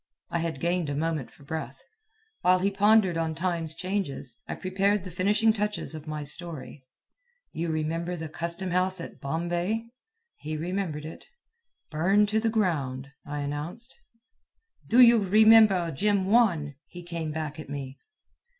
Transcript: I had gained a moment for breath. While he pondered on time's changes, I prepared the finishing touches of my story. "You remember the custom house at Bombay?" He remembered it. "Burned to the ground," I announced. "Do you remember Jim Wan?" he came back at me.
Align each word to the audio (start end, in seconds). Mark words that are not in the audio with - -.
I 0.31 0.39
had 0.39 0.59
gained 0.59 0.89
a 0.89 0.95
moment 0.95 1.29
for 1.29 1.43
breath. 1.43 1.79
While 2.41 2.57
he 2.57 2.71
pondered 2.71 3.17
on 3.17 3.35
time's 3.35 3.75
changes, 3.75 4.39
I 4.47 4.55
prepared 4.55 5.03
the 5.03 5.11
finishing 5.11 5.53
touches 5.53 5.93
of 5.93 6.07
my 6.07 6.23
story. 6.23 6.87
"You 7.51 7.69
remember 7.69 8.15
the 8.15 8.27
custom 8.27 8.71
house 8.71 8.99
at 8.99 9.21
Bombay?" 9.21 9.91
He 10.37 10.57
remembered 10.57 11.05
it. 11.05 11.27
"Burned 11.91 12.29
to 12.29 12.39
the 12.39 12.49
ground," 12.49 13.09
I 13.27 13.41
announced. 13.41 13.95
"Do 14.87 15.01
you 15.01 15.19
remember 15.19 15.91
Jim 15.91 16.25
Wan?" 16.25 16.73
he 16.87 17.03
came 17.03 17.31
back 17.31 17.59
at 17.59 17.69
me. 17.69 17.99